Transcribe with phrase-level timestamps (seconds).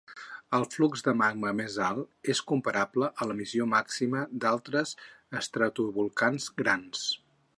[0.57, 4.97] El flux de magma més alt és comparable a l"emissió màxima d"altres
[5.43, 7.05] estratovolcans grans.